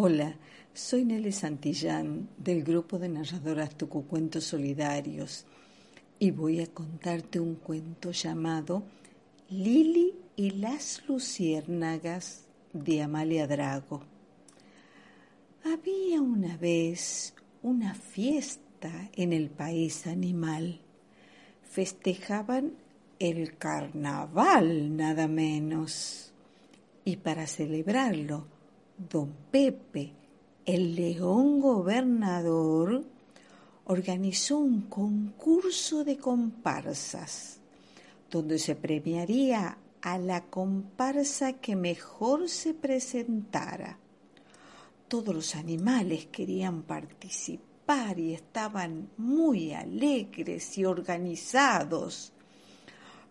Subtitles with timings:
[0.00, 0.36] Hola,
[0.72, 5.44] soy Nelly Santillán del grupo de narradoras Tucucuentos Solidarios
[6.20, 8.84] y voy a contarte un cuento llamado
[9.50, 14.04] Lili y las Luciérnagas de Amalia Drago.
[15.64, 20.80] Había una vez una fiesta en el país animal.
[21.68, 22.74] Festejaban
[23.18, 26.32] el carnaval nada menos.
[27.04, 28.46] Y para celebrarlo,
[28.98, 30.12] don Pepe,
[30.66, 33.04] el león gobernador,
[33.84, 37.60] organizó un concurso de comparsas,
[38.30, 43.98] donde se premiaría a la comparsa que mejor se presentara.
[45.08, 52.32] Todos los animales querían participar y estaban muy alegres y organizados.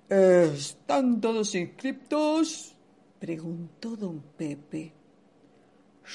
[0.09, 2.73] ¿Están todos inscriptos?
[3.19, 4.96] preguntó don Pepe.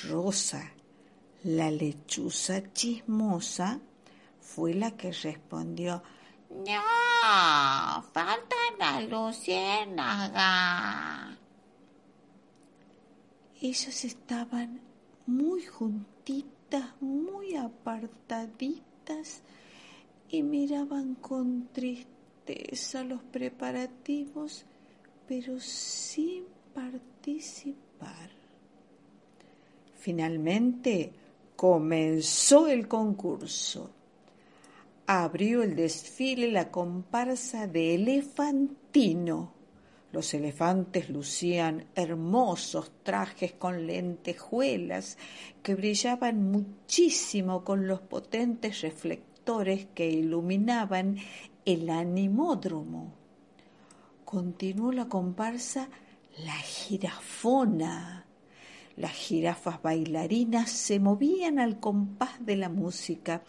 [0.09, 0.73] Rosa,
[1.45, 3.81] la lechuza chismosa,
[4.41, 6.03] fue la que respondió
[6.51, 10.43] No, falta la luciérnaga.
[13.61, 14.81] Ellas estaban
[15.27, 19.43] muy juntitas, muy apartaditas
[20.29, 24.65] y miraban con tristeza los preparativos,
[25.29, 26.45] pero sin
[26.75, 28.42] participar.
[30.03, 31.13] Finalmente
[31.55, 33.93] comenzó el concurso.
[35.07, 39.53] Abrió el desfile la comparsa de elefantino.
[40.11, 45.19] Los elefantes lucían hermosos trajes con lentejuelas
[45.63, 51.17] que brillaban muchísimo con los potentes reflectores que iluminaban
[51.65, 53.15] el animódromo.
[54.25, 55.89] Continuó la comparsa
[56.45, 58.27] La jirafona.
[58.97, 63.43] Las jirafas bailarinas se movían al compás de la música,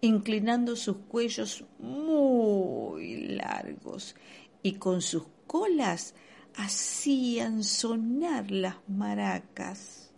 [0.00, 4.14] inclinando sus cuellos muy largos
[4.62, 6.14] y con sus colas
[6.54, 10.10] hacían sonar las maracas.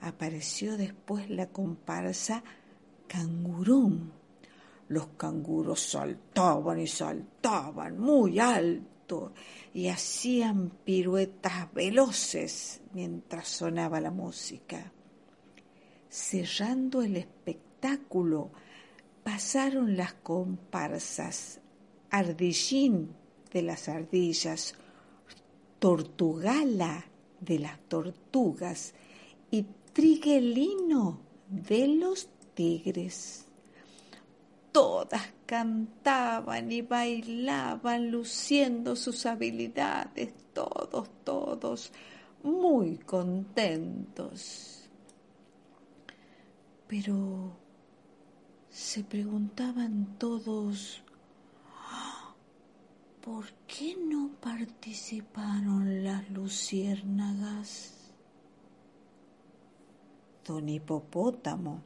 [0.00, 2.42] Apareció después la comparsa
[3.06, 4.12] cangurón.
[4.88, 8.97] Los canguros saltaban y saltaban muy alto
[9.74, 14.92] y hacían piruetas veloces mientras sonaba la música.
[16.10, 18.50] Cerrando el espectáculo,
[19.22, 21.60] pasaron las comparsas
[22.10, 23.14] Ardillín
[23.52, 24.74] de las ardillas,
[25.78, 27.04] Tortugala
[27.40, 28.94] de las tortugas
[29.50, 33.47] y Triguelino de los tigres.
[34.78, 41.92] Todas cantaban y bailaban luciendo sus habilidades, todos, todos
[42.44, 44.88] muy contentos.
[46.86, 47.56] Pero
[48.70, 51.02] se preguntaban todos,
[53.20, 58.12] ¿por qué no participaron las luciérnagas?
[60.46, 61.82] Don Hipopótamo,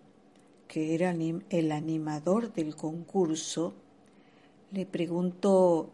[0.72, 1.10] que era
[1.50, 3.74] el animador del concurso,
[4.70, 5.90] le preguntó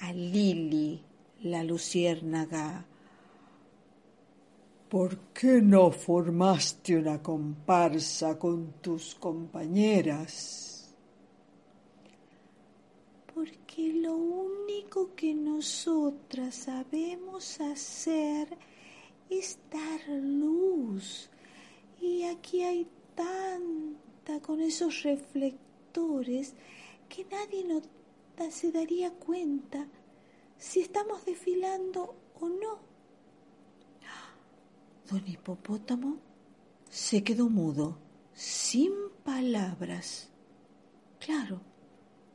[0.00, 1.02] a Lili,
[1.42, 2.86] la luciérnaga,
[4.88, 10.94] ¿Por qué no formaste una comparsa con tus compañeras?
[13.34, 18.48] Porque lo único que nosotras sabemos hacer
[19.28, 21.28] es dar luz.
[22.00, 22.86] Y aquí hay
[24.42, 26.54] con esos reflectores
[27.08, 27.64] que nadie
[28.50, 29.86] se daría cuenta
[30.58, 32.78] si estamos desfilando o no.
[35.10, 36.18] Don Hipopótamo
[36.88, 37.98] se quedó mudo,
[38.32, 38.92] sin
[39.24, 40.28] palabras.
[41.18, 41.60] Claro,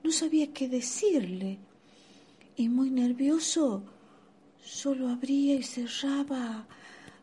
[0.03, 1.59] no sabía qué decirle
[2.55, 3.83] y muy nervioso
[4.61, 6.67] solo abría y cerraba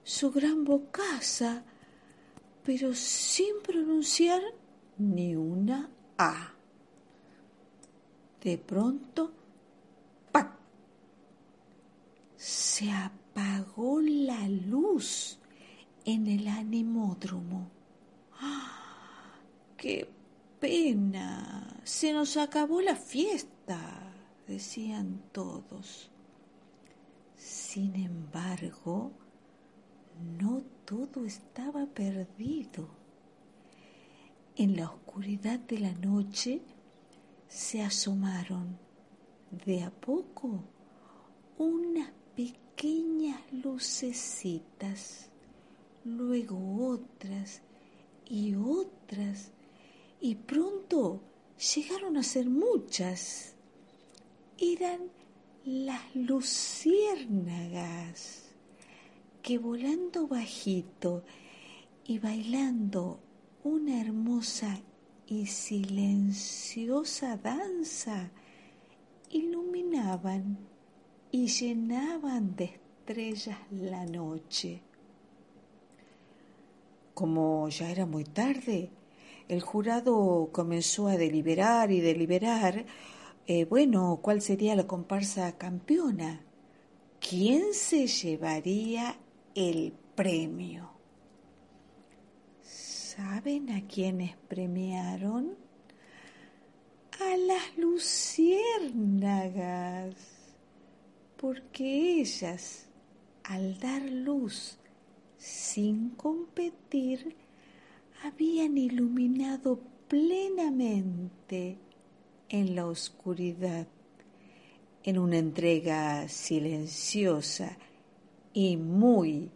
[0.03, 1.65] su gran bocaza,
[2.65, 4.43] pero sin pronunciar
[4.99, 6.55] ni una A.
[8.43, 9.33] De pronto,
[10.33, 10.57] ¡pac!
[12.37, 15.39] Se apagó la luz
[16.05, 17.71] en el animódromo.
[18.41, 19.35] ¡Ah!
[19.77, 20.09] ¡Qué
[20.61, 21.81] pena!
[21.85, 24.13] Se nos acabó la fiesta,
[24.47, 26.11] decían todos.
[27.37, 29.13] Sin embargo,
[30.39, 32.89] no todo estaba perdido.
[34.57, 36.61] En la oscuridad de la noche
[37.49, 38.79] se asomaron
[39.65, 40.63] de a poco
[41.59, 45.31] unas pequeñas lucecitas
[46.05, 47.63] luego otras
[48.27, 49.51] y otras,
[50.21, 51.21] y pronto
[51.75, 53.57] llegaron a ser muchas.
[54.59, 55.11] Eran
[55.65, 58.44] las luciérnagas
[59.45, 61.23] que volando bajito
[62.07, 63.21] y bailando
[63.63, 64.81] una hermosa
[65.27, 68.31] y silenciosa danza
[69.29, 70.57] iluminaban
[71.31, 74.81] y llenaban de estrellas la noche.
[77.13, 78.93] Como ya era muy tarde,
[79.49, 82.87] el jurado comenzó a deliberar y deliberar,
[83.47, 86.41] eh, bueno, cuál sería la comparsa campeona,
[87.21, 89.19] quién se llevaría
[89.55, 90.91] el premio.
[92.63, 95.57] ¿Saben a quiénes premiaron?
[97.21, 100.17] A las luciérnagas,
[101.37, 102.89] porque ellas,
[103.45, 104.79] al dar luz
[105.39, 107.37] sin competir,
[108.25, 109.79] habían iluminado
[110.09, 111.79] plenamente
[112.49, 113.87] en la oscuridad,
[115.05, 117.79] en una entrega silenciosa
[118.55, 119.51] y muy,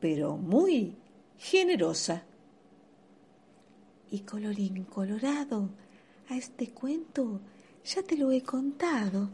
[0.00, 0.96] pero muy
[1.36, 2.24] generosa.
[4.10, 5.68] Y colorín colorado,
[6.30, 7.40] a este cuento
[7.84, 9.28] ya te lo he contado.